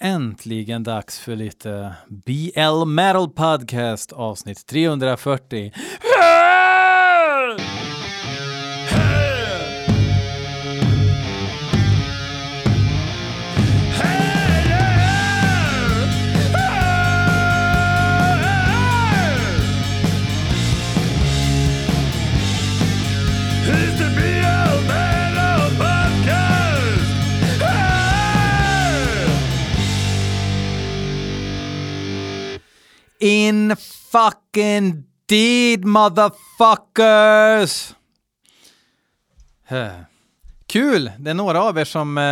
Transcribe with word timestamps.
äntligen 0.00 0.82
dags 0.82 1.18
för 1.18 1.36
lite 1.36 1.94
BL 2.08 2.84
Metal 2.86 3.30
Podcast 3.30 4.12
avsnitt 4.12 4.66
340. 4.66 5.72
Fucking 34.12 35.04
deed 35.26 35.84
motherfuckers! 35.84 37.94
Kul! 40.66 41.10
Det 41.18 41.30
är 41.30 41.34
några 41.34 41.62
av 41.62 41.78
er 41.78 41.84
som 41.84 42.18
eh, 42.18 42.24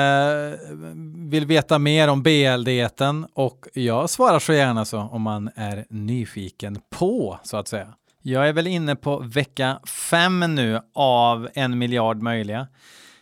vill 1.30 1.46
veta 1.46 1.78
mer 1.78 2.08
om 2.08 2.22
BL-dieten 2.22 3.26
och 3.34 3.66
jag 3.74 4.10
svarar 4.10 4.38
så 4.38 4.52
gärna 4.52 4.84
så 4.84 4.98
om 4.98 5.22
man 5.22 5.50
är 5.56 5.84
nyfiken 5.90 6.80
på, 6.90 7.38
så 7.42 7.56
att 7.56 7.68
säga. 7.68 7.94
Jag 8.22 8.48
är 8.48 8.52
väl 8.52 8.66
inne 8.66 8.96
på 8.96 9.18
vecka 9.18 9.80
fem 10.10 10.54
nu 10.54 10.80
av 10.94 11.48
en 11.54 11.78
miljard 11.78 12.22
möjliga. 12.22 12.66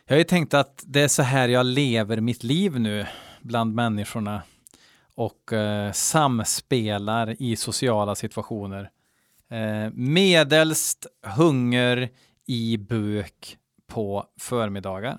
Jag 0.06 0.14
har 0.14 0.18
ju 0.18 0.24
tänkt 0.24 0.54
att 0.54 0.84
det 0.86 1.02
är 1.02 1.08
så 1.08 1.22
här 1.22 1.48
jag 1.48 1.66
lever 1.66 2.20
mitt 2.20 2.44
liv 2.44 2.80
nu 2.80 3.06
bland 3.40 3.74
människorna 3.74 4.42
och 5.16 5.52
eh, 5.52 5.92
samspelar 5.92 7.42
i 7.42 7.56
sociala 7.56 8.14
situationer. 8.14 8.90
Eh, 9.50 9.90
medelst 9.92 11.06
hunger 11.36 12.08
i 12.46 12.76
buk 12.76 13.58
på 13.86 14.26
förmiddagar 14.40 15.18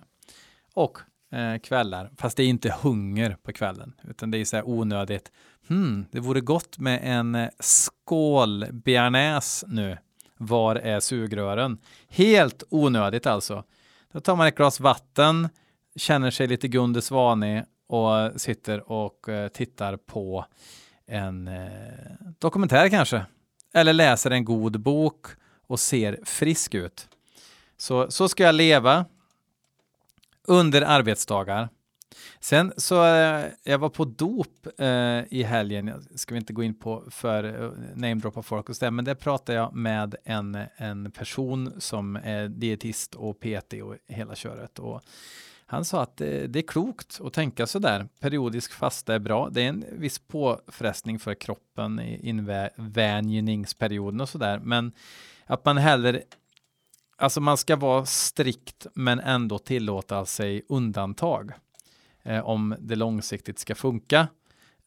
och 0.74 0.98
eh, 1.32 1.60
kvällar. 1.60 2.12
Fast 2.18 2.38
det 2.38 2.44
är 2.44 2.48
inte 2.48 2.76
hunger 2.82 3.38
på 3.44 3.54
kvällen, 3.54 3.94
utan 4.10 4.32
det 4.32 4.38
är 4.38 4.46
så 4.46 4.56
här 4.56 4.70
onödigt. 4.70 5.32
Hmm, 5.68 6.06
det 6.12 6.20
vore 6.20 6.42
gott 6.42 6.78
med 6.78 7.00
en 7.04 7.36
eh, 7.36 7.50
skål 7.60 8.66
bearnaise 8.72 9.66
nu. 9.70 9.98
Var 10.38 10.76
är 10.76 11.00
sugrören? 11.00 11.78
Helt 12.10 12.64
onödigt 12.70 13.26
alltså. 13.26 13.64
Då 14.12 14.20
tar 14.20 14.36
man 14.36 14.48
ett 14.48 14.56
glas 14.56 14.80
vatten, 14.80 15.50
känner 15.96 16.32
sig 16.32 16.48
lite 16.48 16.68
Gunde 16.68 17.02
Svanig 17.02 17.64
och 17.88 18.42
sitter 18.42 18.92
och 18.92 19.30
eh, 19.30 19.48
tittar 19.48 19.98
på 19.98 20.46
en 21.06 21.48
eh, 21.48 21.70
dokumentär 22.40 22.90
kanske. 22.90 23.26
Eller 23.74 23.94
läser 23.94 24.32
en 24.32 24.46
god 24.46 24.80
bok 24.80 25.26
och 25.68 25.80
ser 25.80 26.20
frisk 26.24 26.74
ut. 26.74 27.08
Så, 27.78 28.12
så 28.12 28.30
ska 28.30 28.44
jag 28.44 28.56
leva 28.56 29.06
under 30.48 30.82
arbetsdagar. 30.82 31.70
Sen 32.40 32.74
så, 32.78 33.06
eh, 33.06 33.46
jag 33.64 33.78
var 33.78 33.90
på 33.90 34.06
dop 34.06 34.68
eh, 34.78 35.24
i 35.30 35.44
helgen, 35.44 35.88
jag 35.88 36.20
ska 36.20 36.34
vi 36.34 36.40
inte 36.40 36.54
gå 36.54 36.64
in 36.64 36.80
på 36.80 37.04
för 37.10 37.44
uh, 37.44 37.72
namedroppa 37.96 38.42
folk 38.42 38.70
och 38.70 38.76
så 38.76 38.92
men 38.92 39.06
där 39.06 39.16
pratade 39.16 39.58
jag 39.58 39.76
med 39.76 40.16
en, 40.24 40.58
en 40.78 41.12
person 41.12 41.74
som 41.78 42.16
är 42.16 42.48
dietist 42.48 43.16
och 43.16 43.40
PT 43.40 43.74
och 43.84 43.96
hela 44.08 44.36
köret. 44.36 44.80
Och 44.80 45.02
han 45.70 45.86
sa 45.86 46.02
att 46.02 46.18
det, 46.18 46.48
det 46.48 46.60
är 46.60 46.68
klokt 46.68 47.22
att 47.24 47.34
tänka 47.34 47.68
så 47.68 47.80
där. 47.80 48.08
Periodisk 48.20 48.72
fasta 48.74 49.16
är 49.16 49.20
bra. 49.20 49.50
Det 49.50 49.62
är 49.62 49.70
en 49.70 49.86
viss 49.92 50.20
påfrestning 50.20 51.20
för 51.20 51.34
kroppen 51.34 52.00
i 52.00 52.30
invänjningsperioden 52.30 54.22
och 54.22 54.30
så 54.30 54.38
där. 54.38 54.60
Men 54.60 54.92
att 55.46 55.66
man 55.66 55.78
heller, 55.78 56.24
alltså 57.18 57.42
man 57.42 57.58
ska 57.58 57.76
vara 57.76 58.06
strikt 58.06 58.88
men 58.94 59.20
ändå 59.20 59.60
tillåta 59.60 60.26
sig 60.26 60.66
undantag 60.70 61.52
eh, 62.24 62.46
om 62.46 62.76
det 62.80 62.96
långsiktigt 62.96 63.60
ska 63.60 63.76
funka. 63.76 64.28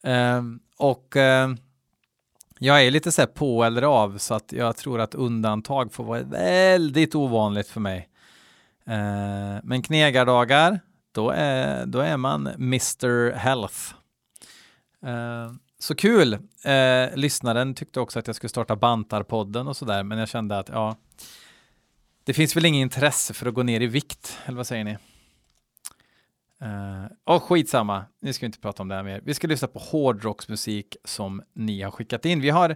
Eh, 0.03 0.43
och 0.77 1.17
eh, 1.17 1.53
jag 2.59 2.85
är 2.85 2.91
lite 2.91 3.11
så 3.11 3.21
här 3.21 3.27
på 3.27 3.63
eller 3.63 3.81
av 3.81 4.17
så 4.17 4.33
att 4.33 4.53
jag 4.53 4.77
tror 4.77 5.01
att 5.01 5.15
undantag 5.15 5.93
får 5.93 6.03
vara 6.03 6.23
väldigt 6.23 7.15
ovanligt 7.15 7.67
för 7.67 7.79
mig. 7.79 8.07
Eh, 8.85 9.59
men 9.63 9.81
knegardagar, 9.81 10.79
då 11.11 11.29
är, 11.29 11.85
då 11.85 11.99
är 11.99 12.17
man 12.17 12.47
Mr 12.47 13.31
Health. 13.31 13.93
Eh, 15.05 15.51
så 15.79 15.95
kul! 15.95 16.33
Eh, 16.63 17.15
lyssnaren 17.15 17.73
tyckte 17.73 17.99
också 17.99 18.19
att 18.19 18.27
jag 18.27 18.35
skulle 18.35 18.49
starta 18.49 18.75
Bantarpodden 18.75 19.67
och 19.67 19.77
sådär, 19.77 20.03
men 20.03 20.17
jag 20.17 20.29
kände 20.29 20.59
att 20.59 20.69
ja, 20.69 20.95
det 22.23 22.33
finns 22.33 22.55
väl 22.55 22.65
inget 22.65 22.81
intresse 22.81 23.33
för 23.33 23.45
att 23.45 23.53
gå 23.53 23.63
ner 23.63 23.81
i 23.81 23.87
vikt, 23.87 24.37
eller 24.45 24.57
vad 24.57 24.67
säger 24.67 24.83
ni? 24.83 24.97
Uh, 26.61 27.05
och 27.23 27.43
skitsamma, 27.43 28.05
nu 28.19 28.33
ska 28.33 28.43
vi 28.43 28.45
inte 28.45 28.59
prata 28.59 28.83
om 28.83 28.87
det 28.87 28.95
här 28.95 29.03
mer. 29.03 29.21
Vi 29.23 29.33
ska 29.33 29.47
lyssna 29.47 29.67
på 29.67 29.79
hårdrocksmusik 29.79 30.97
som 31.03 31.41
ni 31.53 31.81
har 31.81 31.91
skickat 31.91 32.25
in. 32.25 32.41
Vi 32.41 32.49
har 32.49 32.75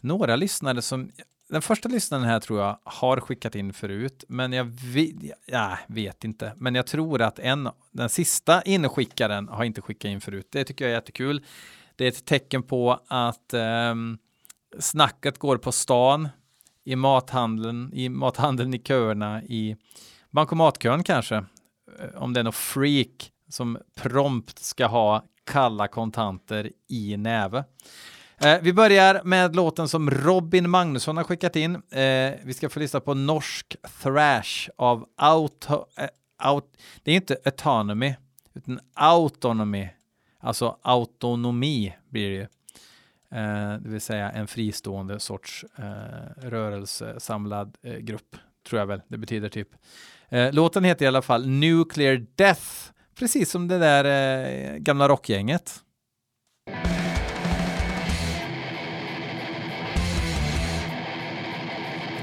några 0.00 0.36
lyssnare 0.36 0.82
som 0.82 1.10
den 1.48 1.62
första 1.62 1.88
lyssnaren 1.88 2.24
här 2.24 2.40
tror 2.40 2.60
jag 2.60 2.78
har 2.84 3.20
skickat 3.20 3.54
in 3.54 3.72
förut, 3.72 4.24
men 4.28 4.52
jag 4.52 4.64
vet, 4.64 5.14
ja, 5.46 5.78
vet 5.86 6.24
inte. 6.24 6.52
Men 6.56 6.74
jag 6.74 6.86
tror 6.86 7.22
att 7.22 7.38
en, 7.38 7.68
den 7.90 8.08
sista 8.08 8.62
inskickaren 8.62 9.48
har 9.48 9.64
inte 9.64 9.82
skickat 9.82 10.08
in 10.08 10.20
förut. 10.20 10.48
Det 10.50 10.64
tycker 10.64 10.84
jag 10.84 10.92
är 10.92 10.96
jättekul. 10.96 11.44
Det 11.96 12.04
är 12.04 12.08
ett 12.08 12.24
tecken 12.24 12.62
på 12.62 13.00
att 13.08 13.54
eh, 13.54 13.94
snacket 14.78 15.38
går 15.38 15.56
på 15.56 15.72
stan, 15.72 16.28
i 16.84 16.96
mathandeln, 16.96 17.92
i 17.92 18.08
mathandeln 18.08 18.74
i 18.74 18.78
köerna, 18.78 19.42
i 19.42 19.76
bankomatkön 20.30 21.04
kanske. 21.04 21.36
Eh, 21.98 22.14
om 22.14 22.32
det 22.32 22.40
är 22.40 22.44
något 22.44 22.54
freak 22.54 23.32
som 23.48 23.78
prompt 23.94 24.58
ska 24.58 24.86
ha 24.86 25.24
kalla 25.44 25.88
kontanter 25.88 26.72
i 26.88 27.16
näve. 27.16 27.64
Eh, 28.40 28.58
vi 28.62 28.72
börjar 28.72 29.20
med 29.24 29.56
låten 29.56 29.88
som 29.88 30.10
Robin 30.10 30.70
Magnusson 30.70 31.16
har 31.16 31.24
skickat 31.24 31.56
in. 31.56 31.74
Eh, 31.74 32.32
vi 32.42 32.54
ska 32.54 32.68
få 32.68 32.80
lyssna 32.80 33.00
på 33.00 33.14
norsk 33.14 33.76
thrash 34.02 34.68
av 34.76 35.06
auto, 35.16 35.86
eh, 35.96 36.50
out, 36.52 36.64
det 37.02 37.10
är 37.10 37.14
inte 37.14 37.36
autonomy, 37.44 38.14
utan 38.54 38.80
autonomy, 38.94 39.88
alltså 40.40 40.78
autonomi 40.82 41.94
blir 42.08 42.30
det 42.30 42.36
ju. 42.36 42.42
Eh, 43.40 43.78
det 43.80 43.88
vill 43.88 44.00
säga 44.00 44.30
en 44.30 44.46
fristående 44.46 45.20
sorts 45.20 45.64
rörelse, 45.76 46.50
rörelsesamlad 46.50 47.76
eh, 47.82 47.96
grupp, 47.96 48.36
tror 48.68 48.78
jag 48.78 48.86
väl 48.86 49.02
det 49.08 49.18
betyder 49.18 49.48
typ. 49.48 49.68
Låten 50.52 50.84
heter 50.84 51.04
i 51.04 51.08
alla 51.08 51.22
fall 51.22 51.46
Nuclear 51.46 52.26
Death, 52.36 52.66
precis 53.14 53.50
som 53.50 53.68
det 53.68 53.78
där 53.78 54.78
gamla 54.78 55.08
rockgänget. 55.08 55.82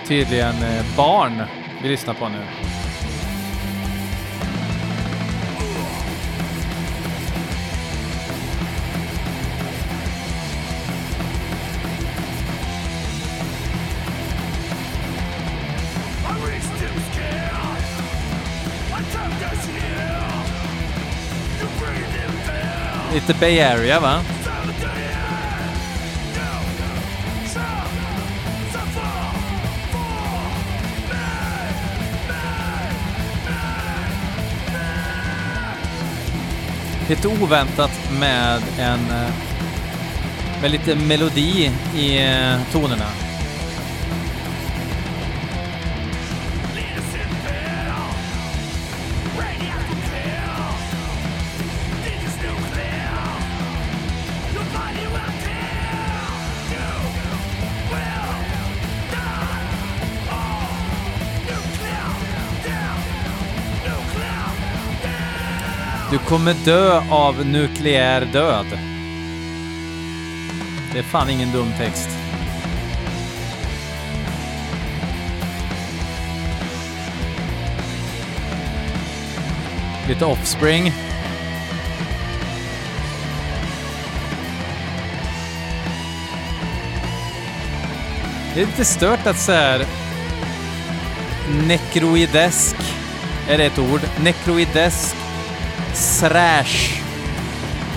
Tydligen 0.06 0.64
eh, 0.64 0.86
barn 0.98 1.44
vi 1.84 1.90
lyssnar 1.90 2.14
på 2.14 2.30
nu. 2.30 2.38
Lite 23.14 23.34
Bay 23.40 23.62
Area 23.62 24.00
va? 24.00 24.43
Lite 37.16 37.28
oväntat 37.28 37.92
med 38.20 38.62
en 38.80 39.00
eh, 39.12 39.34
med 40.62 40.72
lite 40.72 40.96
melodi 40.96 41.72
i 41.96 42.18
eh, 42.18 42.72
tonerna. 42.72 43.23
Kommer 66.34 66.56
dö 66.66 67.02
av 67.10 67.46
nukleär 67.46 68.26
död. 68.26 68.66
Det 70.94 71.00
är 71.00 71.04
fan 71.04 71.30
ingen 71.30 71.52
dum 71.52 71.68
text. 71.78 72.10
Lite 80.08 80.26
Offspring. 80.26 80.94
Det 88.54 88.62
är 88.62 88.66
lite 88.66 88.86
stört 88.86 89.28
att 89.28 89.40
så 89.40 89.52
här 89.52 89.86
nekroidesk, 91.68 92.76
är 93.50 93.58
det 93.58 93.66
ett 93.66 93.80
ord? 93.80 94.02
Nekroidesk 94.24 95.23
thrash 95.94 97.02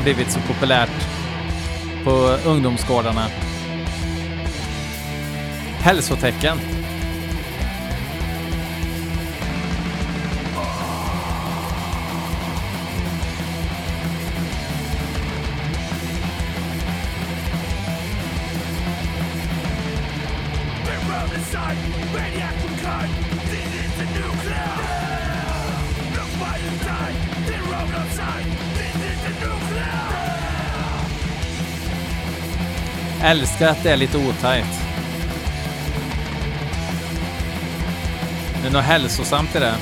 blivit 0.03 0.31
så 0.31 0.41
populärt 0.41 1.09
på 2.05 2.11
ungdomsgårdarna. 2.45 3.27
Hälsotecken. 5.81 6.76
Älskar 33.27 33.69
att 33.69 33.83
det 33.83 33.91
är 33.91 33.97
lite 33.97 34.19
otajt. 34.19 34.81
Det 38.63 38.69
är 38.69 38.73
något 38.73 38.85
hälsosamt 38.85 39.57
i 39.57 39.59
det. 39.59 39.75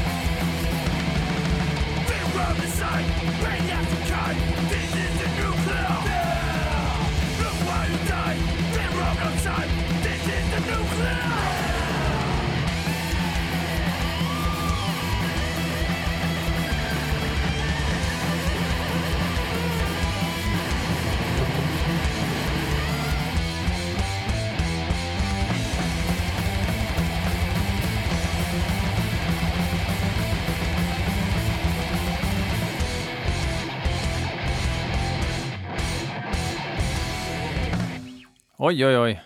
Oj, 38.67 38.87
oj, 38.87 38.99
oj. 38.99 39.23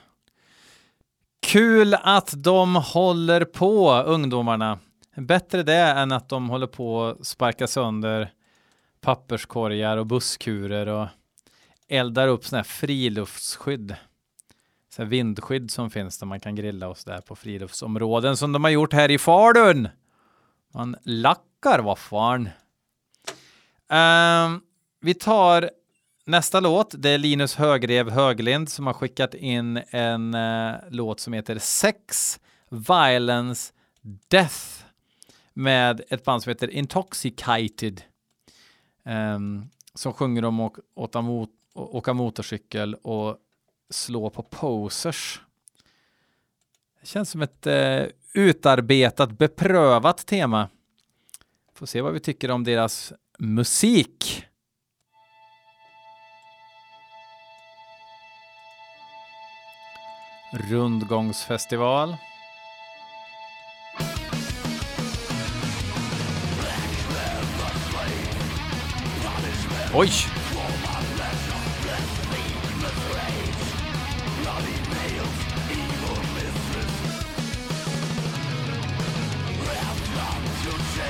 Kul 1.40 1.94
att 1.94 2.34
de 2.36 2.76
håller 2.76 3.44
på, 3.44 3.92
ungdomarna. 3.92 4.78
Bättre 5.16 5.62
det 5.62 5.74
än 5.74 6.12
att 6.12 6.28
de 6.28 6.50
håller 6.50 6.66
på 6.66 7.04
att 7.04 7.26
sparka 7.26 7.66
sönder 7.66 8.32
papperskorgar 9.00 9.96
och 9.96 10.06
busskurer 10.06 10.86
och 10.86 11.06
eldar 11.88 12.28
upp 12.28 12.44
sådana 12.44 12.58
här 12.58 12.64
friluftsskydd. 12.64 13.96
Så 14.88 15.02
här 15.02 15.08
vindskydd 15.08 15.70
som 15.70 15.90
finns 15.90 16.18
där 16.18 16.26
man 16.26 16.40
kan 16.40 16.54
grilla 16.54 16.88
och 16.88 16.98
sådär 16.98 17.20
på 17.20 17.36
friluftsområden 17.36 18.36
som 18.36 18.52
de 18.52 18.64
har 18.64 18.70
gjort 18.70 18.92
här 18.92 19.10
i 19.10 19.18
Falun. 19.18 19.88
Man 20.74 20.96
lackar, 21.02 21.78
vad 21.78 21.98
fan. 21.98 22.48
Ehm, 23.88 24.60
vi 25.00 25.14
tar 25.14 25.70
Nästa 26.28 26.60
låt, 26.60 26.94
det 26.98 27.10
är 27.10 27.18
Linus 27.18 27.54
Högrev 27.54 28.10
Höglind 28.10 28.68
som 28.68 28.86
har 28.86 28.94
skickat 28.94 29.34
in 29.34 29.82
en 29.90 30.34
eh, 30.34 30.74
låt 30.90 31.20
som 31.20 31.32
heter 31.32 31.58
Sex, 31.58 32.40
Violence, 32.68 33.72
Death 34.28 34.84
med 35.52 36.00
ett 36.08 36.24
band 36.24 36.42
som 36.42 36.50
heter 36.50 36.70
Intoxicated. 36.70 38.02
Um, 39.04 39.70
som 39.94 40.12
sjunger 40.12 40.44
om 40.44 40.60
att 40.60 40.72
åka, 40.94 41.20
mot, 41.20 41.50
åka 41.74 42.12
motorcykel 42.12 42.94
och 42.94 43.36
slå 43.90 44.30
på 44.30 44.42
posers. 44.42 45.40
Det 47.00 47.06
känns 47.06 47.30
som 47.30 47.42
ett 47.42 47.66
eh, 47.66 48.04
utarbetat, 48.34 49.38
beprövat 49.38 50.26
tema. 50.26 50.68
Får 51.74 51.86
se 51.86 52.00
vad 52.00 52.12
vi 52.12 52.20
tycker 52.20 52.50
om 52.50 52.64
deras 52.64 53.12
musik. 53.38 54.44
Rundgångsfestival. 60.50 62.16
Oj! 69.94 70.10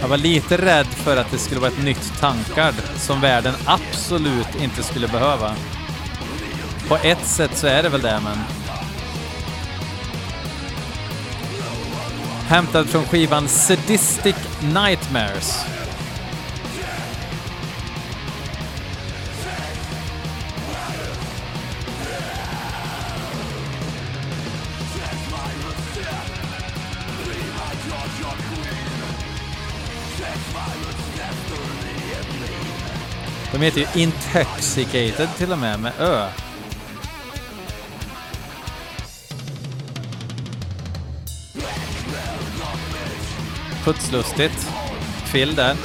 Jag 0.00 0.08
var 0.08 0.16
lite 0.16 0.56
rädd 0.56 0.86
för 0.86 1.16
att 1.16 1.30
det 1.30 1.38
skulle 1.38 1.60
vara 1.60 1.70
ett 1.70 1.84
nytt 1.84 2.20
tankard 2.20 2.74
som 2.96 3.20
världen 3.20 3.54
absolut 3.66 4.62
inte 4.62 4.82
skulle 4.82 5.08
behöva. 5.08 5.54
På 6.88 6.96
ett 6.96 7.26
sätt 7.26 7.56
så 7.56 7.66
är 7.66 7.82
det 7.82 7.88
väl 7.88 8.02
det, 8.02 8.20
men 8.24 8.57
hämtad 12.48 12.86
från 12.86 13.04
skivan 13.04 13.48
Sadistic 13.48 14.36
Nightmares. 14.62 15.64
De 33.52 33.62
heter 33.62 33.80
ju 33.80 34.02
Intoxicated 34.02 35.28
till 35.36 35.52
och 35.52 35.58
med, 35.58 35.80
med 35.80 35.92
Ö. 35.98 36.28
putslustigt. 43.88 44.70
Phil 45.32 45.54
där. 45.54 45.76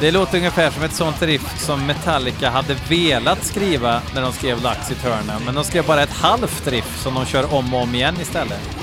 Det 0.00 0.10
låter 0.10 0.38
ungefär 0.38 0.70
som 0.70 0.82
ett 0.82 0.92
sånt 0.92 1.22
riff 1.22 1.58
som 1.58 1.86
Metallica 1.86 2.50
hade 2.50 2.76
velat 2.88 3.44
skriva 3.44 4.02
när 4.14 4.22
de 4.22 4.32
skrev 4.32 4.62
Lux 4.62 5.02
Turner, 5.02 5.38
men 5.44 5.54
de 5.54 5.64
skrev 5.64 5.86
bara 5.86 6.02
ett 6.02 6.12
halvt 6.12 6.66
riff 6.66 6.98
som 7.02 7.14
de 7.14 7.26
kör 7.26 7.54
om 7.54 7.74
och 7.74 7.82
om 7.82 7.94
igen 7.94 8.14
istället. 8.20 8.75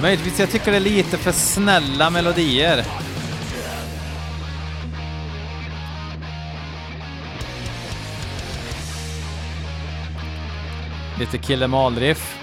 Möjligtvis, 0.00 0.40
jag 0.40 0.50
tycker 0.50 0.70
det 0.70 0.76
är 0.76 0.80
lite 0.80 1.18
för 1.18 1.32
snälla 1.32 2.10
melodier. 2.10 2.84
Lite 11.18 11.38
kille 11.38 11.66
malriff. 11.66 12.38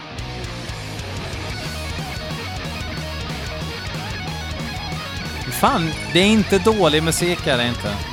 Fan, 5.60 5.92
det 6.14 6.20
är 6.20 6.26
inte 6.26 6.60
dålig 6.60 7.04
musik 7.04 7.48
är 7.48 7.58
det 7.58 7.68
inte. 7.68 8.09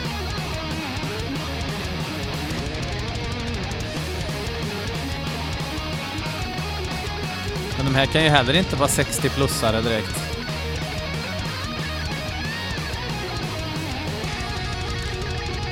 Här 7.96 8.06
kan 8.06 8.24
ju 8.24 8.28
heller 8.28 8.54
inte 8.54 8.76
vara 8.76 8.88
60-plussare 8.88 9.82
direkt. 9.82 10.20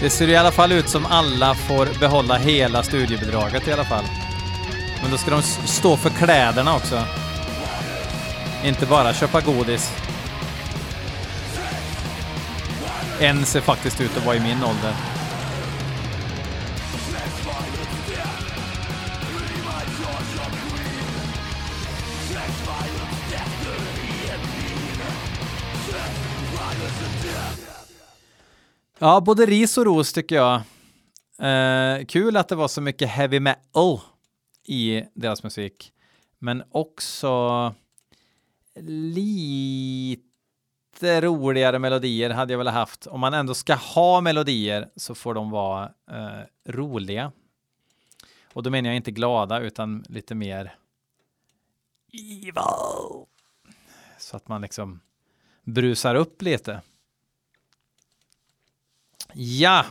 Det 0.01 0.11
ser 0.11 0.29
i 0.29 0.37
alla 0.37 0.53
fall 0.53 0.73
ut 0.73 0.89
som 0.89 1.07
alla 1.07 1.55
får 1.55 1.99
behålla 2.01 2.37
hela 2.37 2.83
studiebidraget 2.83 3.69
i 3.69 3.73
alla 3.73 3.85
fall. 3.85 4.05
Men 5.03 5.11
då 5.11 5.17
ska 5.17 5.31
de 5.31 5.43
stå 5.43 5.97
för 5.97 6.11
kläderna 6.11 6.77
också. 6.77 7.03
Inte 8.65 8.87
bara 8.87 9.15
köpa 9.15 9.41
godis. 9.41 9.93
En 13.21 13.47
ser 13.47 13.61
faktiskt 13.61 14.01
ut 14.01 14.17
att 14.17 14.27
vara 14.27 14.37
i 14.37 14.41
min 14.41 14.65
ålder. 14.65 15.14
Ja, 28.99 29.21
både 29.21 29.47
ris 29.47 29.79
och 29.79 29.85
ros 29.85 30.13
tycker 30.13 30.37
jag. 30.37 30.61
Eh, 31.39 32.05
kul 32.05 32.37
att 32.37 32.49
det 32.49 32.55
var 32.55 32.69
så 32.69 32.81
mycket 32.81 33.09
heavy 33.09 33.41
metal 33.41 34.01
i 34.67 35.03
deras 35.15 35.43
musik. 35.43 35.93
Men 36.39 36.63
också 36.71 37.75
lite 38.81 40.21
roligare 41.21 41.79
melodier 41.79 42.31
hade 42.31 42.53
jag 42.53 42.59
väl 42.59 42.69
haft. 42.69 43.07
Om 43.07 43.21
man 43.21 43.35
ändå 43.35 43.55
ska 43.55 43.75
ha 43.75 44.21
melodier 44.21 44.89
så 44.97 45.15
får 45.15 45.35
de 45.35 45.51
vara 45.51 45.91
eh, 46.11 46.41
roliga. 46.73 47.33
Och 48.53 48.63
då 48.63 48.71
menar 48.71 48.89
jag 48.89 48.97
inte 48.97 49.11
glada 49.11 49.61
utan 49.61 50.05
lite 50.09 50.35
mer 50.35 50.75
evil. 52.15 53.27
Så 54.19 54.37
att 54.37 54.49
man 54.49 54.61
liksom 54.63 55.01
brusar 55.63 56.15
upp 56.15 56.43
lite. 56.43 56.83
Ja. 59.35 59.87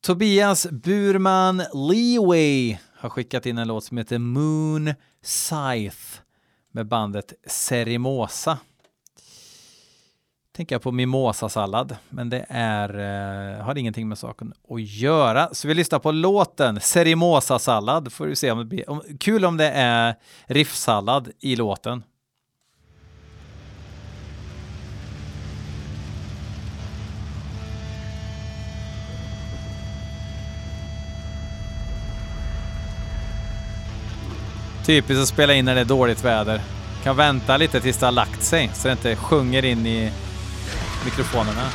Tobias 0.00 0.66
Burman 0.70 1.62
Leeway 1.74 2.78
har 2.94 3.08
skickat 3.08 3.46
in 3.46 3.58
en 3.58 3.68
låt 3.68 3.84
som 3.84 3.98
heter 3.98 4.18
Moon 4.18 4.94
Scythe 5.22 6.22
med 6.70 6.86
bandet 6.86 7.32
Cerimosa. 7.46 8.58
Tänker 10.56 10.74
jag 10.74 10.82
på 10.82 10.92
mimosasallad, 10.92 11.96
men 12.08 12.30
det 12.30 12.46
är, 12.48 12.98
eh, 13.58 13.64
har 13.64 13.78
ingenting 13.78 14.08
med 14.08 14.18
saken 14.18 14.52
att 14.70 14.80
göra. 14.80 15.48
Så 15.52 15.68
vi 15.68 15.74
lyssnar 15.74 15.98
på 15.98 16.12
låten 16.12 16.80
Serimosasallad. 16.80 18.12
får 18.12 18.26
vi 18.26 18.36
se 18.36 18.50
om 18.50 18.58
det 18.58 18.64
blir, 18.64 18.90
om, 18.90 19.02
kul 19.20 19.44
om 19.44 19.56
det 19.56 19.70
är 19.70 20.14
riffsallad 20.46 21.28
i 21.40 21.56
låten. 21.56 22.02
Typiskt 34.86 35.22
att 35.22 35.28
spela 35.28 35.54
in 35.54 35.64
när 35.64 35.74
det 35.74 35.80
är 35.80 35.84
dåligt 35.84 36.24
väder. 36.24 36.60
Kan 37.02 37.16
vänta 37.16 37.56
lite 37.56 37.80
tills 37.80 37.98
det 37.98 38.06
har 38.06 38.12
lagt 38.12 38.42
sig 38.42 38.70
så 38.74 38.88
det 38.88 38.92
inte 38.92 39.16
sjunger 39.16 39.64
in 39.64 39.86
i 39.86 40.12
mikrofonerna. 41.04 41.70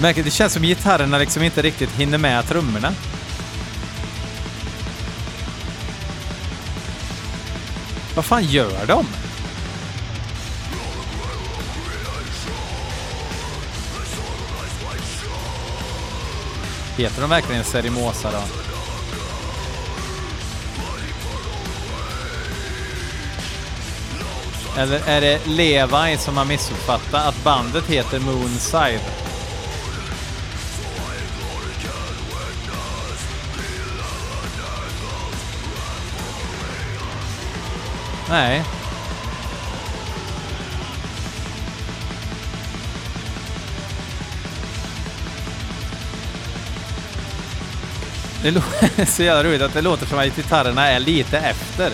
Märker, 0.00 0.22
det 0.22 0.30
känns 0.30 0.52
som 0.52 0.62
gitarrerna 0.62 1.18
liksom 1.18 1.42
inte 1.42 1.62
riktigt 1.62 1.90
hinner 1.90 2.18
med 2.18 2.46
trummorna. 2.46 2.94
Vad 8.14 8.24
fan 8.24 8.44
gör 8.44 8.86
de? 8.86 9.06
Heter 16.98 17.20
de 17.20 17.30
verkligen 17.30 17.64
Serimosa 17.64 18.30
då? 18.30 18.42
Eller 24.80 25.08
är 25.08 25.20
det 25.20 25.46
Levi 25.46 26.16
som 26.18 26.36
har 26.36 26.44
missuppfattat 26.44 27.26
att 27.26 27.44
bandet 27.44 27.86
heter 27.86 28.20
Moonside? 28.20 29.00
Nej. 38.28 38.64
Det 48.42 48.50
låter 48.50 49.04
så 49.06 49.22
jävla 49.22 49.50
roligt 49.50 49.62
att 49.62 49.74
det 49.74 49.82
låter 49.82 50.06
som 50.06 50.18
att 50.18 50.36
gitarrerna 50.36 50.86
är 50.88 51.00
lite 51.00 51.38
efter. 51.38 51.92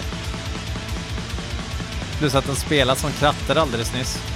Plus 2.19 2.35
att 2.35 2.47
de 2.47 2.57
spelar 2.57 2.95
som 2.95 3.13
kratter 3.13 3.57
alldeles 3.57 3.95
nyss. 3.95 4.34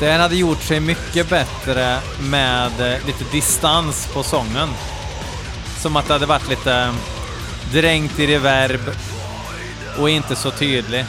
Den 0.00 0.20
hade 0.20 0.36
gjort 0.36 0.62
sig 0.62 0.80
mycket 0.80 1.30
bättre 1.30 1.98
med 2.20 2.80
eh, 2.80 3.06
lite 3.06 3.24
distans 3.32 4.08
på 4.14 4.22
sången. 4.22 4.68
Som 5.78 5.96
att 5.96 6.06
det 6.06 6.12
hade 6.12 6.26
varit 6.26 6.48
lite 6.48 6.74
eh, 6.74 6.94
dränkt 7.72 8.18
i 8.18 8.26
reverb 8.26 8.80
och 9.98 10.10
inte 10.10 10.36
så 10.36 10.50
tydlig. 10.50 11.04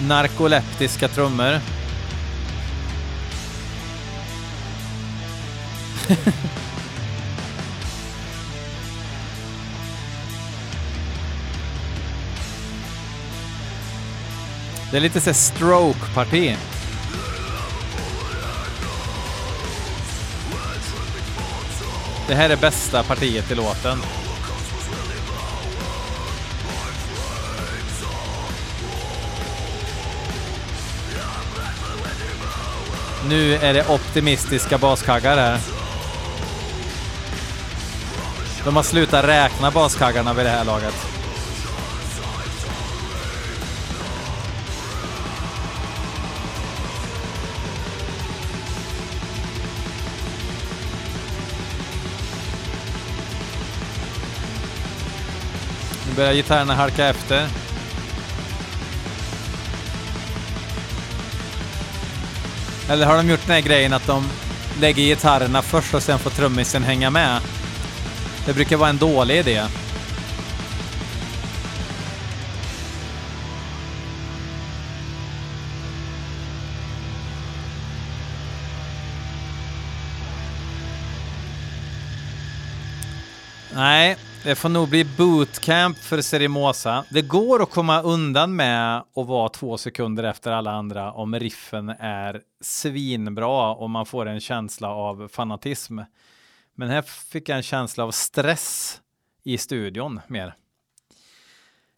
Narkoleptiska 0.00 1.08
trummor. 1.08 1.81
Det 14.90 14.96
är 14.96 15.00
lite 15.00 15.20
så 15.20 15.34
stroke-parti. 15.34 16.56
Det 22.28 22.34
här 22.34 22.50
är 22.50 22.56
bästa 22.56 23.02
partiet 23.02 23.50
i 23.50 23.54
låten. 23.54 23.98
Nu 33.28 33.54
är 33.54 33.74
det 33.74 33.88
optimistiska 33.88 34.78
baskaggar 34.78 35.36
här. 35.36 35.71
De 38.64 38.76
har 38.76 38.82
slutat 38.82 39.24
räkna 39.24 39.70
baskaggarna 39.70 40.32
vid 40.34 40.46
det 40.46 40.50
här 40.50 40.64
laget. 40.64 40.94
Nu 56.08 56.16
börjar 56.16 56.32
gitarrerna 56.32 56.74
halka 56.74 57.06
efter. 57.06 57.48
Eller 62.88 63.06
har 63.06 63.16
de 63.16 63.30
gjort 63.30 63.46
den 63.46 63.54
här 63.54 63.60
grejen 63.60 63.92
att 63.92 64.06
de 64.06 64.28
lägger 64.80 65.02
gitarrerna 65.02 65.62
först 65.62 65.94
och 65.94 66.02
sen 66.02 66.18
får 66.18 66.30
trummisen 66.30 66.82
hänga 66.82 67.10
med? 67.10 67.40
Det 68.46 68.54
brukar 68.54 68.76
vara 68.76 68.88
en 68.88 68.96
dålig 68.96 69.38
idé. 69.38 69.62
Nej, 83.74 84.16
det 84.44 84.54
får 84.54 84.68
nog 84.68 84.88
bli 84.88 85.04
bootcamp 85.04 85.98
för 85.98 86.20
Serimosa. 86.20 87.04
Det 87.08 87.22
går 87.22 87.62
att 87.62 87.70
komma 87.70 88.02
undan 88.02 88.56
med 88.56 88.96
att 88.98 89.26
vara 89.26 89.48
två 89.48 89.78
sekunder 89.78 90.24
efter 90.24 90.52
alla 90.52 90.70
andra 90.70 91.12
om 91.12 91.34
riffen 91.34 91.88
är 91.88 92.40
svinbra 92.60 93.74
och 93.74 93.90
man 93.90 94.06
får 94.06 94.26
en 94.26 94.40
känsla 94.40 94.88
av 94.88 95.28
fanatism. 95.28 95.98
Men 96.74 96.88
här 96.88 97.02
fick 97.02 97.48
jag 97.48 97.56
en 97.56 97.62
känsla 97.62 98.04
av 98.04 98.10
stress 98.10 99.00
i 99.42 99.58
studion 99.58 100.20
mer. 100.26 100.54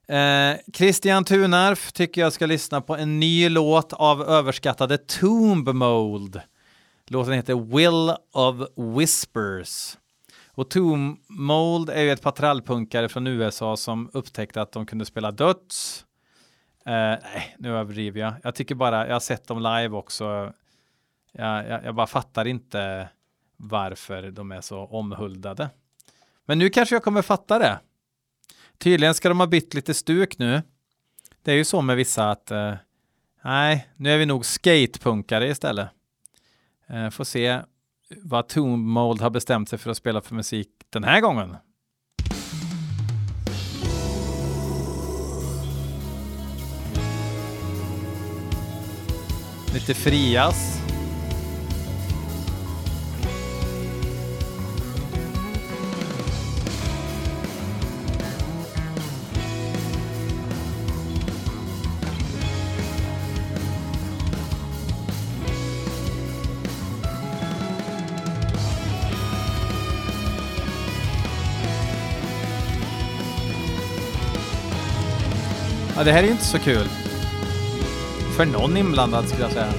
Eh, 0.08 0.56
Christian 0.72 1.24
Tunarf 1.24 1.92
tycker 1.92 2.20
jag 2.20 2.32
ska 2.32 2.46
lyssna 2.46 2.80
på 2.80 2.96
en 2.96 3.20
ny 3.20 3.48
låt 3.48 3.92
av 3.92 4.22
överskattade 4.22 4.98
Tomb 4.98 5.68
Mold. 5.68 6.40
Låten 7.06 7.32
heter 7.32 7.54
Will 7.54 8.16
of 8.32 8.68
Whispers. 8.98 9.96
Och 10.46 10.70
Tomb 10.70 11.18
Mold 11.28 11.90
är 11.90 12.02
ju 12.02 12.10
ett 12.10 12.22
patrallpunkare 12.22 13.08
från 13.08 13.26
USA 13.26 13.76
som 13.76 14.10
upptäckte 14.12 14.62
att 14.62 14.72
de 14.72 14.86
kunde 14.86 15.04
spela 15.04 15.30
döds. 15.30 16.04
Eh, 16.86 16.92
nej, 16.92 17.56
nu 17.58 17.76
överdriver 17.76 18.20
jag. 18.20 18.34
Jag 18.42 18.54
tycker 18.54 18.74
bara, 18.74 19.06
jag 19.06 19.14
har 19.14 19.20
sett 19.20 19.46
dem 19.46 19.62
live 19.62 19.96
också. 19.96 20.52
Jag, 21.32 21.68
jag, 21.68 21.84
jag 21.84 21.94
bara 21.94 22.06
fattar 22.06 22.44
inte 22.44 23.08
varför 23.56 24.30
de 24.30 24.52
är 24.52 24.60
så 24.60 24.86
omhuldade. 24.86 25.70
Men 26.46 26.58
nu 26.58 26.70
kanske 26.70 26.94
jag 26.94 27.02
kommer 27.02 27.22
fatta 27.22 27.58
det. 27.58 27.80
Tydligen 28.78 29.14
ska 29.14 29.28
de 29.28 29.40
ha 29.40 29.46
bytt 29.46 29.74
lite 29.74 29.94
stuk 29.94 30.38
nu. 30.38 30.62
Det 31.42 31.52
är 31.52 31.56
ju 31.56 31.64
så 31.64 31.82
med 31.82 31.96
vissa 31.96 32.30
att 32.30 32.50
eh, 32.50 32.74
nej, 33.44 33.88
nu 33.96 34.10
är 34.10 34.18
vi 34.18 34.26
nog 34.26 34.44
skatepunkare 34.44 35.48
istället. 35.48 35.88
Eh, 36.88 37.10
får 37.10 37.24
se 37.24 37.60
vad 38.22 38.48
Tomb 38.48 38.86
Mold 38.86 39.20
har 39.20 39.30
bestämt 39.30 39.68
sig 39.68 39.78
för 39.78 39.90
att 39.90 39.96
spela 39.96 40.20
för 40.20 40.34
musik 40.34 40.68
den 40.90 41.04
här 41.04 41.20
gången. 41.20 41.56
Lite 49.74 49.94
frias. 49.94 50.83
Ja, 75.96 76.04
det 76.04 76.12
här 76.12 76.22
är 76.22 76.26
ju 76.26 76.32
inte 76.32 76.44
så 76.44 76.58
kul. 76.58 76.88
För 78.36 78.44
någon 78.44 78.76
inblandad 78.76 79.28
skulle 79.28 79.42
jag 79.42 79.52
säga. 79.52 79.72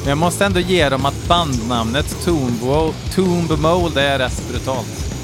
Men 0.00 0.08
jag 0.08 0.18
måste 0.18 0.44
ändå 0.44 0.60
ge 0.60 0.88
dem 0.88 1.06
att 1.06 1.28
bandnamnet 1.28 2.24
Tomb, 2.24 2.60
Tomb 3.14 3.50
Mold 3.58 3.96
är 3.96 4.18
rätt 4.18 4.48
brutalt. 4.48 5.14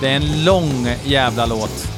Det 0.00 0.08
är 0.08 0.16
en 0.16 0.44
lång 0.44 0.88
jävla 1.04 1.46
låt. 1.46 1.93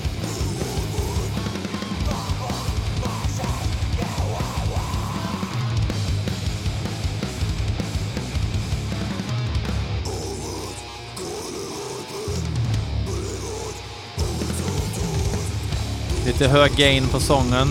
Lite 16.38 16.53
hög 16.53 16.72
gain 16.77 17.09
på 17.09 17.20
sången, 17.20 17.68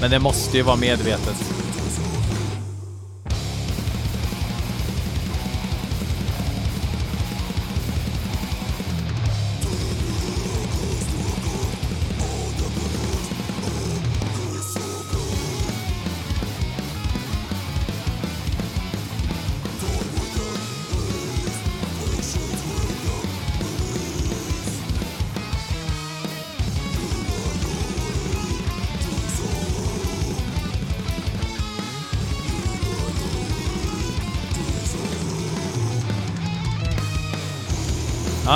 men 0.00 0.10
det 0.10 0.18
måste 0.18 0.56
ju 0.56 0.62
vara 0.62 0.76
medvetet. 0.76 1.55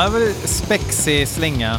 Ja, 0.00 0.04
det 0.06 0.12
var 0.12 0.46
spexig 0.46 1.28
slinga. 1.28 1.78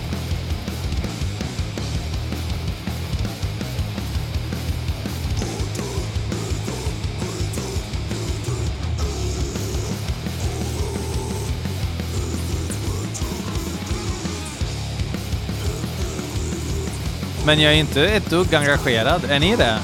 Men 17.45 17.59
jag 17.59 17.73
är 17.73 17.77
inte 17.77 18.07
ett 18.07 18.29
dugg 18.29 18.55
engagerad. 18.55 19.21
Är 19.29 19.39
ni 19.39 19.55
det? 19.55 19.79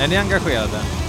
Är 0.00 0.08
ni 0.08 0.16
engagerade? 0.16 1.01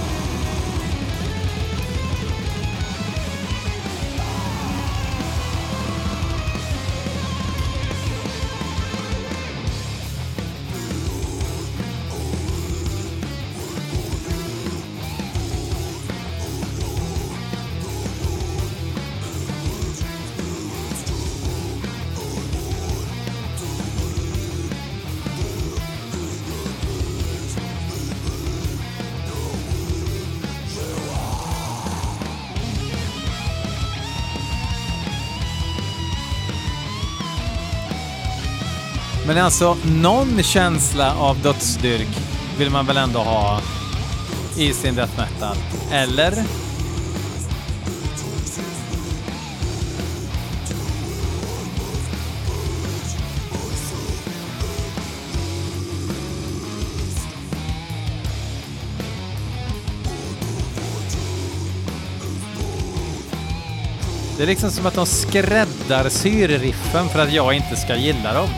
Men 39.26 39.38
alltså, 39.38 39.76
någon 39.84 40.42
känsla 40.42 41.14
av 41.14 41.42
dödsdyrk 41.42 42.08
vill 42.58 42.70
man 42.70 42.86
väl 42.86 42.96
ändå 42.96 43.18
ha 43.18 43.60
i 44.56 44.72
sin 44.72 44.94
death 44.94 45.12
metal? 45.16 45.56
Eller? 45.92 46.44
Det 64.36 64.42
är 64.42 64.46
liksom 64.46 64.70
som 64.70 64.86
att 64.86 64.94
de 64.94 65.06
skräddarsyr 65.06 66.48
riffen 66.48 67.08
för 67.08 67.18
att 67.18 67.32
jag 67.32 67.54
inte 67.54 67.76
ska 67.76 67.96
gilla 67.96 68.34
dem. 68.34 68.48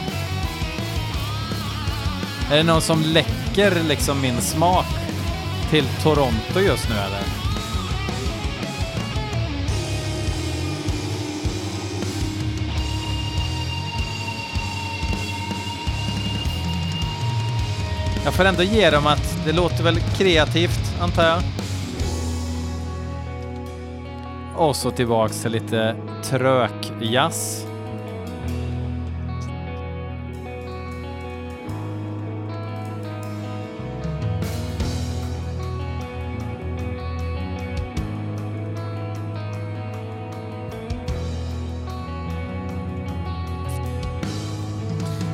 Är 2.50 2.56
det 2.56 2.62
någon 2.62 2.82
som 2.82 3.02
läcker 3.02 3.82
liksom 3.88 4.20
min 4.20 4.40
smak 4.40 4.86
till 5.70 5.84
Toronto 6.02 6.60
just 6.60 6.88
nu 6.88 6.94
eller? 6.94 7.22
Jag 18.24 18.34
får 18.34 18.44
ändå 18.44 18.62
ge 18.62 18.90
dem 18.90 19.06
att 19.06 19.38
det 19.46 19.52
låter 19.52 19.84
väl 19.84 20.00
kreativt, 20.00 21.00
antar 21.00 21.24
jag. 21.24 21.42
Och 24.56 24.76
så 24.76 24.90
tillbaks 24.90 25.42
till 25.42 25.52
lite 25.52 25.96
trökjazz. 26.22 27.65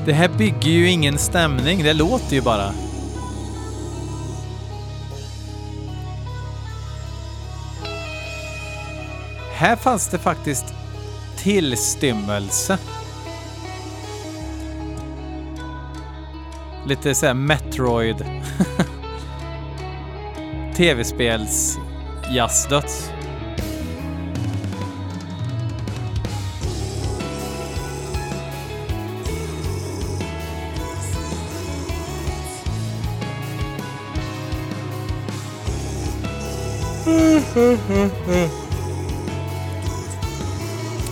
Det 0.04 0.12
här 0.12 0.28
bygger 0.28 0.70
ju 0.70 0.90
ingen 0.90 1.18
stämning, 1.18 1.82
det 1.82 1.92
låter 1.92 2.34
ju 2.34 2.42
bara. 2.42 2.72
Här 9.52 9.76
fanns 9.76 10.08
det 10.08 10.18
faktiskt 10.18 10.64
tillstymmelse. 11.36 12.78
Lite 16.86 17.14
såhär 17.14 17.34
Metroid. 17.34 18.16
Tv-spels 20.76 21.78
jazzdöds. 22.30 23.10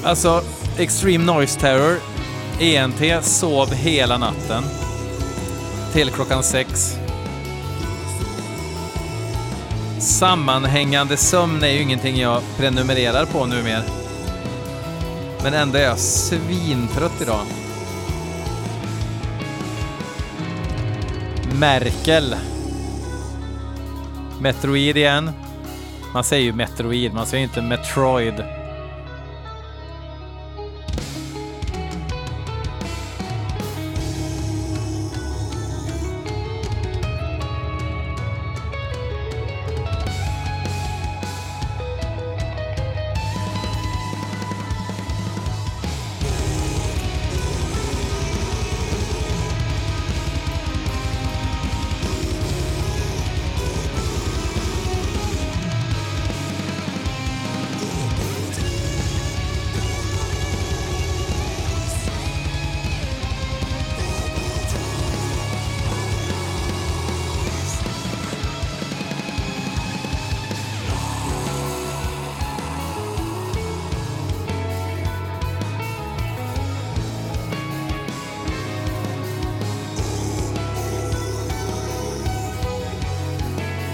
Alltså, 0.05 0.43
Extreme 0.79 1.25
Noise 1.25 1.61
Terror, 1.61 1.97
ENT, 2.61 3.25
sov 3.25 3.73
hela 3.75 4.19
natten. 4.19 4.65
Till 5.93 6.11
klockan 6.11 6.43
sex. 6.43 6.97
Sammanhängande 9.99 11.17
sömn 11.17 11.63
är 11.63 11.69
ju 11.69 11.83
ingenting 11.83 12.17
jag 12.17 12.43
prenumererar 12.57 13.25
på 13.25 13.47
numera. 13.47 13.83
Men 15.43 15.55
ändå 15.55 15.79
är 15.79 15.83
jag 15.83 15.99
svintrött 15.99 17.23
idag. 17.23 17.47
Merkel. 21.59 22.37
Metroid 24.41 24.97
igen. 24.97 25.31
Man 26.15 26.25
säger 26.25 26.45
ju 26.45 26.53
Metroid, 26.53 27.15
man 27.15 27.27
säger 27.27 27.45
inte 27.45 27.63
Metroid. 27.63 28.35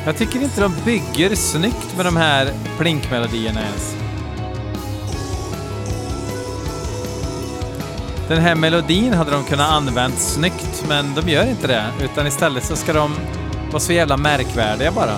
Jag 0.06 0.16
tycker 0.16 0.42
inte 0.42 0.60
de 0.60 0.72
bygger 0.84 1.34
snyggt 1.34 1.96
med 1.96 2.06
de 2.06 2.16
här 2.16 2.52
plinkmelodierna 2.78 3.60
ens. 3.60 3.96
Den 8.28 8.38
här 8.38 8.54
melodin 8.54 9.12
hade 9.12 9.30
de 9.30 9.44
kunnat 9.44 9.70
använt 9.70 10.18
snyggt, 10.18 10.84
men 10.88 11.14
de 11.14 11.30
gör 11.32 11.46
inte 11.46 11.66
det. 11.66 11.84
Utan 12.02 12.26
istället 12.26 12.64
så 12.64 12.76
ska 12.76 12.92
de 12.92 13.14
vara 13.70 13.80
så 13.80 13.92
jävla 13.92 14.16
märkvärdiga 14.16 14.92
bara. 14.92 15.16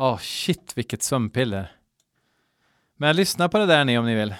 Åh, 0.00 0.14
oh, 0.14 0.18
shit 0.18 0.72
vilket 0.74 1.02
sömnpiller. 1.02 1.72
Men 2.96 3.16
lyssna 3.16 3.48
på 3.48 3.58
det 3.58 3.66
där 3.66 3.84
ni 3.84 3.98
om 3.98 4.06
ni 4.06 4.14
vill. 4.14 4.34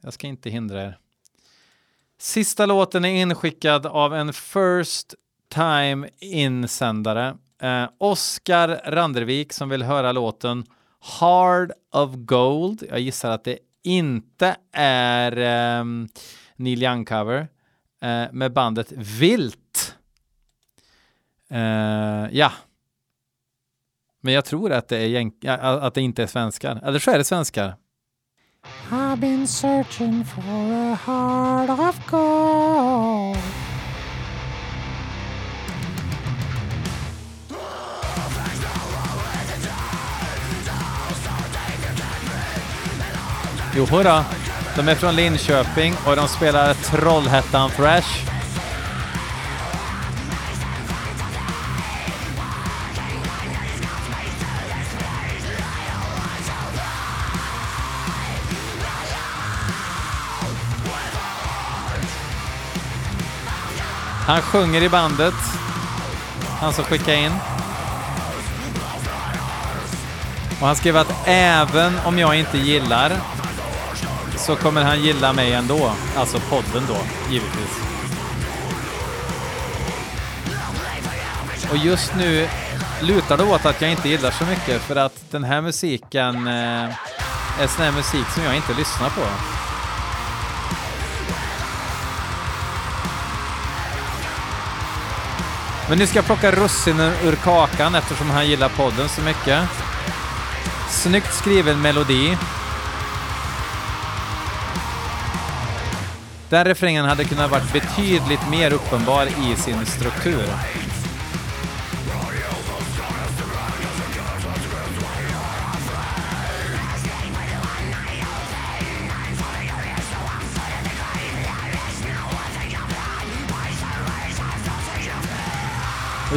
Jag 0.00 0.12
ska 0.12 0.26
inte 0.26 0.50
hindra 0.50 0.82
er. 0.82 0.98
Sista 2.18 2.66
låten 2.66 3.04
är 3.04 3.22
inskickad 3.22 3.86
av 3.86 4.14
en 4.14 4.32
first 4.32 5.14
time 5.48 6.08
insändare. 6.18 7.36
Eh, 7.62 7.88
Oskar 7.98 8.80
Randervik 8.84 9.52
som 9.52 9.68
vill 9.68 9.82
höra 9.82 10.12
låten 10.12 10.64
Hard 11.00 11.72
of 11.92 12.10
Gold. 12.14 12.84
Jag 12.88 13.00
gissar 13.00 13.30
att 13.30 13.44
det 13.44 13.58
inte 13.82 14.56
är 14.72 15.32
eh, 15.36 15.84
Neil 16.56 16.82
Young 16.82 17.04
cover 17.04 17.48
eh, 18.02 18.24
med 18.32 18.52
bandet 18.52 18.92
Vilt. 18.92 19.96
Eh, 21.50 22.28
ja, 22.30 22.52
men 24.28 24.34
jag 24.34 24.44
tror 24.44 24.72
att 24.72 24.88
det, 24.88 24.98
är 24.98 25.30
att 25.58 25.94
det 25.94 26.00
inte 26.00 26.22
är 26.22 26.26
svenskar. 26.26 26.80
Eller 26.84 26.98
så 26.98 27.10
är 27.10 27.18
det 27.18 27.24
svenskar. 27.24 27.74
I've 28.90 29.16
been 29.16 29.46
searching 29.46 30.24
for 30.24 30.42
a 30.42 30.98
heart 31.06 31.70
of 31.70 32.10
gold 32.10 33.38
Jo, 43.76 43.86
då. 43.90 44.24
De 44.76 44.88
är 44.88 44.94
från 44.94 45.16
Linköping 45.16 45.94
och 46.06 46.16
de 46.16 46.28
spelar 46.28 46.74
Trollhättan 46.74 47.70
Thrash. 47.70 48.37
Han 64.28 64.42
sjunger 64.42 64.82
i 64.82 64.88
bandet, 64.88 65.34
han 66.60 66.72
som 66.72 66.84
skickade 66.84 67.16
in. 67.16 67.32
Och 70.60 70.66
han 70.66 70.76
skrev 70.76 70.96
att 70.96 71.14
även 71.24 71.98
om 72.04 72.18
jag 72.18 72.38
inte 72.38 72.58
gillar 72.58 73.12
så 74.36 74.56
kommer 74.56 74.84
han 74.84 75.02
gilla 75.02 75.32
mig 75.32 75.52
ändå. 75.52 75.92
Alltså 76.16 76.40
podden 76.40 76.82
då, 76.88 76.96
givetvis. 77.30 77.80
Och 81.70 81.76
just 81.76 82.14
nu 82.14 82.48
lutar 83.02 83.36
det 83.36 83.44
åt 83.44 83.66
att 83.66 83.80
jag 83.82 83.90
inte 83.90 84.08
gillar 84.08 84.30
så 84.30 84.44
mycket 84.44 84.82
för 84.82 84.96
att 84.96 85.30
den 85.30 85.44
här 85.44 85.60
musiken 85.60 86.46
eh, 86.46 86.84
är 87.60 87.66
sån 87.66 87.84
här 87.84 87.92
musik 87.92 88.26
som 88.34 88.42
jag 88.42 88.56
inte 88.56 88.74
lyssnar 88.74 89.10
på. 89.10 89.57
Men 95.88 95.98
nu 95.98 96.06
ska 96.06 96.18
jag 96.18 96.26
plocka 96.26 96.50
russinen 96.50 97.12
ur 97.24 97.32
kakan 97.32 97.94
eftersom 97.94 98.30
han 98.30 98.48
gillar 98.48 98.68
podden 98.68 99.08
så 99.08 99.22
mycket. 99.22 99.68
Snyggt 100.90 101.34
skriven 101.34 101.80
melodi. 101.80 102.36
Den 106.48 106.64
refrängen 106.64 107.04
hade 107.04 107.24
kunnat 107.24 107.50
varit 107.50 107.72
betydligt 107.72 108.50
mer 108.50 108.72
uppenbar 108.72 109.26
i 109.26 109.56
sin 109.56 109.86
struktur. 109.86 110.44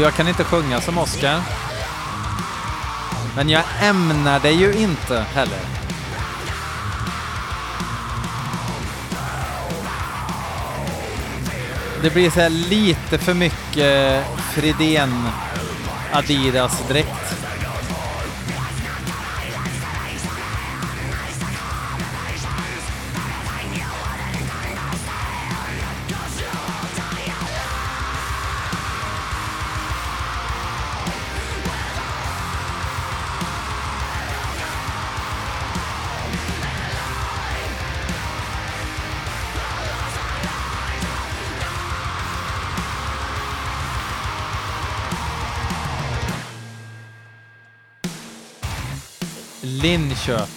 Jag 0.01 0.13
kan 0.13 0.27
inte 0.27 0.43
sjunga 0.43 0.81
som 0.81 0.97
Oscar. 0.97 1.41
Men 3.35 3.49
jag 3.49 3.63
ämnar 3.81 4.39
det 4.39 4.51
ju 4.51 4.73
inte 4.73 5.25
heller. 5.33 5.59
Det 12.01 12.09
blir 12.09 12.29
så 12.29 12.39
här 12.39 12.49
lite 12.49 13.17
för 13.17 13.33
mycket 13.33 14.25
Fridén 14.53 15.27
Adidas-dräkt. 16.11 17.20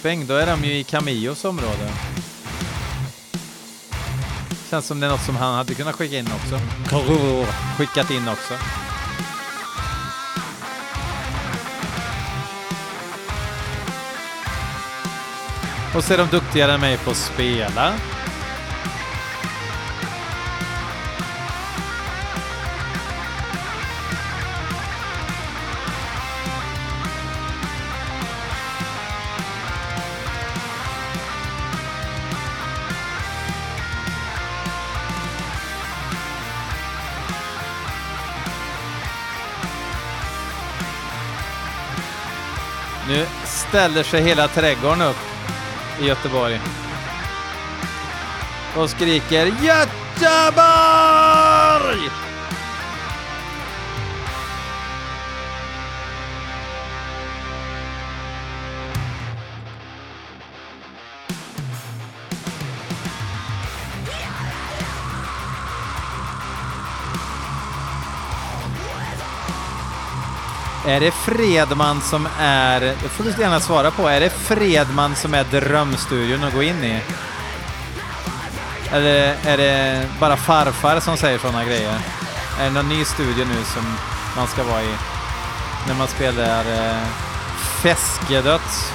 Linköping, 0.05 0.27
då 0.27 0.33
är 0.33 0.45
de 0.45 0.63
ju 0.63 0.73
i 0.73 0.83
Camios 0.83 1.45
område. 1.45 1.89
Känns 4.69 4.85
som 4.85 4.99
det 4.99 5.05
är 5.05 5.09
något 5.09 5.25
som 5.25 5.35
han 5.35 5.55
hade 5.55 5.73
kunnat 5.73 5.95
skicka 5.95 6.17
in 6.17 6.27
också. 6.27 6.59
Skickat 7.77 8.11
in 8.11 8.27
också. 8.27 8.53
Och 15.95 16.03
så 16.03 16.13
är 16.13 16.17
de 16.17 16.27
duktigare 16.27 16.73
än 16.73 16.79
mig 16.79 16.97
på 16.97 17.11
att 17.11 17.17
spela. 17.17 17.93
Nu 43.75 43.81
ställer 43.81 44.03
sig 44.03 44.21
hela 44.21 44.47
trädgården 44.47 45.01
upp 45.01 45.17
i 46.01 46.05
Göteborg. 46.05 46.59
Och 48.75 48.89
skriker 48.89 49.45
Göteborg! 49.45 49.95
Är 70.87 70.99
det 70.99 71.11
Fredman 71.11 72.01
som 72.01 72.27
är, 72.39 72.79
det 72.79 73.09
får 73.09 73.23
du 73.23 73.29
gärna 73.41 73.59
svara 73.59 73.91
på, 73.91 74.07
är 74.07 74.19
det 74.19 74.29
Fredman 74.29 75.15
som 75.15 75.33
är 75.33 75.43
drömstudion 75.43 76.43
att 76.43 76.53
gå 76.53 76.63
in 76.63 76.83
i? 76.83 77.01
Eller 78.91 79.35
är 79.45 79.57
det 79.57 80.07
bara 80.19 80.37
farfar 80.37 80.99
som 80.99 81.17
säger 81.17 81.39
sådana 81.39 81.65
grejer? 81.65 81.99
Är 82.59 82.63
det 82.63 82.69
någon 82.69 82.89
ny 82.89 83.05
studio 83.05 83.45
nu 83.45 83.63
som 83.63 83.83
man 84.35 84.47
ska 84.47 84.63
vara 84.63 84.81
i 84.81 84.95
när 85.87 85.95
man 85.95 86.07
spelar 86.07 86.59
eh, 86.59 87.07
Feskedöds? 87.81 88.91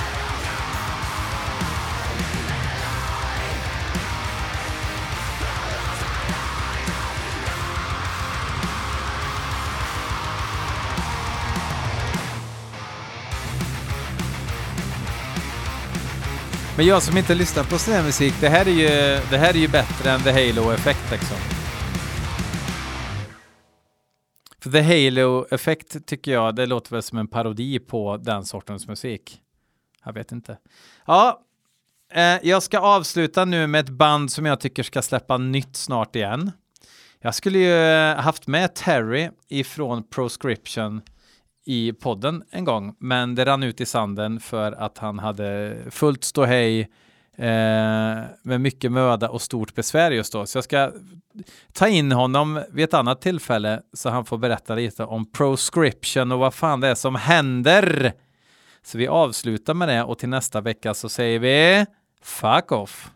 Men 16.80 16.86
jag 16.86 17.02
som 17.02 17.16
inte 17.16 17.34
lyssnar 17.34 17.64
på 17.64 17.78
sån 17.78 17.94
här 17.94 18.02
musik, 18.02 18.34
det 18.40 18.48
här 18.48 18.66
är 18.66 18.70
ju, 18.70 19.20
det 19.30 19.38
här 19.38 19.54
är 19.54 19.58
ju 19.58 19.68
bättre 19.68 20.10
än 20.10 20.20
The 20.20 20.30
Halo 20.30 20.70
Effect 20.70 21.10
liksom. 21.10 21.36
För 24.62 24.70
The 24.70 24.80
Halo 24.80 25.46
Effect 25.50 26.06
tycker 26.06 26.32
jag, 26.32 26.54
det 26.54 26.66
låter 26.66 26.90
väl 26.90 27.02
som 27.02 27.18
en 27.18 27.28
parodi 27.28 27.78
på 27.78 28.16
den 28.16 28.44
sortens 28.44 28.88
musik. 28.88 29.40
Jag 30.04 30.12
vet 30.12 30.32
inte. 30.32 30.58
Ja, 31.06 31.40
eh, 32.12 32.38
jag 32.42 32.62
ska 32.62 32.78
avsluta 32.78 33.44
nu 33.44 33.66
med 33.66 33.80
ett 33.80 33.90
band 33.90 34.32
som 34.32 34.46
jag 34.46 34.60
tycker 34.60 34.82
ska 34.82 35.02
släppa 35.02 35.38
nytt 35.38 35.76
snart 35.76 36.16
igen. 36.16 36.52
Jag 37.18 37.34
skulle 37.34 37.58
ju 37.58 37.74
eh, 37.74 38.16
haft 38.16 38.46
med 38.46 38.74
Terry 38.74 39.30
ifrån 39.48 40.02
Proscription 40.02 41.02
i 41.64 41.92
podden 41.92 42.42
en 42.50 42.64
gång, 42.64 42.94
men 42.98 43.34
det 43.34 43.44
rann 43.44 43.62
ut 43.62 43.80
i 43.80 43.86
sanden 43.86 44.40
för 44.40 44.72
att 44.72 44.98
han 44.98 45.18
hade 45.18 45.76
fullt 45.90 46.24
ståhej 46.24 46.80
eh, 47.36 48.18
med 48.42 48.60
mycket 48.60 48.92
möda 48.92 49.28
och 49.28 49.42
stort 49.42 49.74
besvär 49.74 50.10
just 50.10 50.32
då. 50.32 50.46
Så 50.46 50.56
jag 50.56 50.64
ska 50.64 50.92
ta 51.72 51.88
in 51.88 52.12
honom 52.12 52.62
vid 52.70 52.84
ett 52.84 52.94
annat 52.94 53.20
tillfälle 53.20 53.82
så 53.92 54.10
han 54.10 54.24
får 54.24 54.38
berätta 54.38 54.74
lite 54.74 55.04
om 55.04 55.32
proscription 55.32 56.32
och 56.32 56.38
vad 56.38 56.54
fan 56.54 56.80
det 56.80 56.88
är 56.88 56.94
som 56.94 57.14
händer. 57.14 58.12
Så 58.82 58.98
vi 58.98 59.08
avslutar 59.08 59.74
med 59.74 59.88
det 59.88 60.02
och 60.02 60.18
till 60.18 60.28
nästa 60.28 60.60
vecka 60.60 60.94
så 60.94 61.08
säger 61.08 61.38
vi 61.38 61.86
fuck 62.22 62.72
off. 62.72 63.10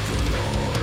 Dead 0.00 0.79